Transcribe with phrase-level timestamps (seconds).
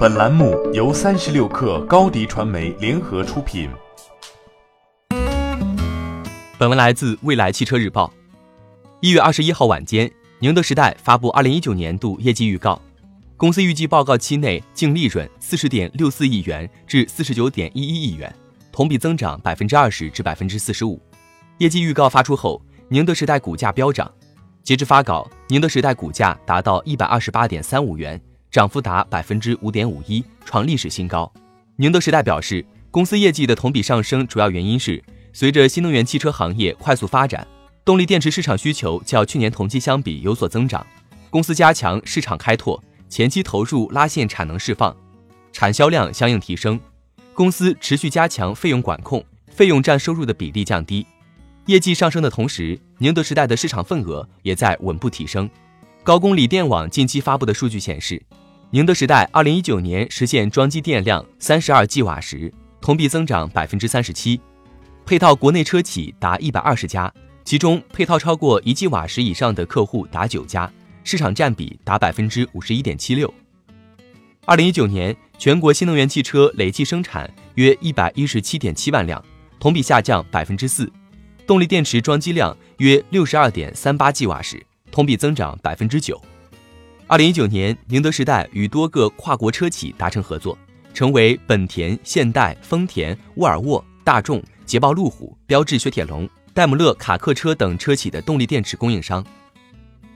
[0.00, 3.68] 本栏目由三十六氪高低传媒联合出品。
[6.56, 8.10] 本文来自未来汽车日报。
[9.00, 12.80] 一月二十一号晚间，宁德时代发布二零一九年度业绩预告，
[13.36, 18.34] 公司预计报告期内净利润四十点六四亿元至四十九点一一亿元，
[18.72, 20.98] 同比增长百分之二十至百分之四十五。
[21.58, 24.10] 业绩预告发出后，宁德时代股价飙涨，
[24.62, 28.18] 截至发稿，宁德时代股价达到一百二十八点三五元。
[28.50, 31.32] 涨幅达百分之五点五一，创历史新高。
[31.76, 35.00] 宁德时代表示，公司业绩的同比上升主要原因是，
[35.32, 37.46] 随着新能源汽车行业快速发展，
[37.84, 40.84] 动力电池市场需求较去年同期相比有所增长。
[41.30, 44.94] 公司加强市场开拓，前期投入拉线产能释放，
[45.52, 46.78] 产销量相应提升。
[47.32, 51.06] 公司持续加强费用管控，费用占收入的比例降低。
[51.66, 55.48] 业绩上升的同时，宁德时代的市场份额也在稳步提升。
[56.02, 58.20] 高公锂电网近期发布的数据显示。
[58.72, 64.40] 宁德时代二零一九年实现装机电量三十二 g 瓦时，同比增长百分之三十七，
[65.04, 67.12] 配套国内车企达一百二十家，
[67.44, 73.34] 其中配套超过一 g 瓦时以上的客户达九家，市场占比达百分之五十一点七六。
[74.44, 79.20] 二零一九年全国新能源汽车累计生产约一百一十七点七万辆，
[79.58, 80.88] 同比下降百分之四，
[81.44, 86.22] 动力电池装机量约六十二点三八 g 瓦时，同比增长百分之九。
[87.10, 90.56] 二零一九年，宁德时代与多个跨国车企达成合作，
[90.94, 99.26] 成为本田、现代、丰田、沃尔沃、大众、捷豹路虎、标致雪铁龙、戴姆勒卡客车等车企的动力电池供应商。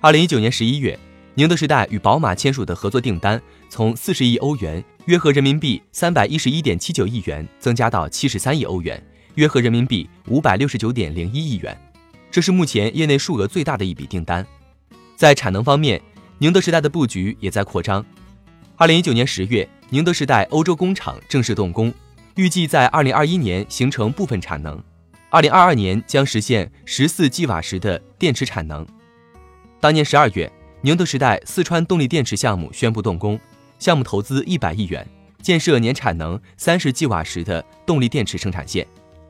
[0.00, 0.96] 二零一九年十一月，
[1.34, 11.76] 宁德时代与宝马签署的合作订单从四十亿欧元（约合人民币三百一十一点七九亿元）增加到七十三亿欧元（约合人民币五百六十九点零一亿元），
[12.30, 14.46] 这是目前业内数额最大的一笔订单。
[15.16, 16.00] 在产能方面，
[16.38, 18.04] 宁德时代的布局也在扩张。
[18.76, 21.92] 二零一九年十月，宁德时代欧洲工厂正式动工，
[22.34, 24.82] 预计在二零二一年形成部分产能，
[25.30, 28.84] 二零二二年将实现十四 g 瓦时的电池产能。
[29.80, 30.50] 当年十二月，
[30.80, 33.38] 宁德时代四川动力电池项目宣布动工，
[33.78, 35.06] 项目投资一百亿元，
[35.40, 38.84] 建设年产能三十 g 瓦时的动力电池生产线。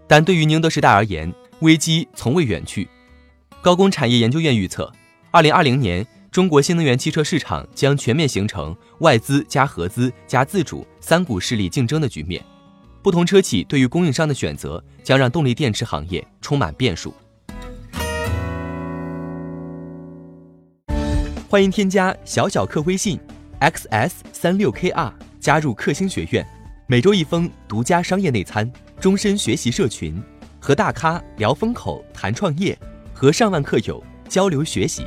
[0.06, 1.30] 但对于宁德时代而言，
[1.60, 2.88] 危机从未远去。
[3.60, 4.90] 高工产业研究院预测，
[5.30, 6.06] 二零二零年。
[6.34, 12.44] 中国新能源汽车市场将全面形成外资加合资加自主三股势力竞争的局面，
[13.04, 17.14] 不同车企对于供应商的选择将让动力电池行业充满变数。
[21.48, 23.16] 欢迎添加小小客微信
[23.60, 26.44] ，xs 三六 kr 加入克星学院，
[26.88, 28.68] 每周一封独家商业内参，
[28.98, 30.20] 终身学习社群，
[30.58, 32.76] 和大咖聊风口谈创业，
[33.12, 35.06] 和上万客友交流学习。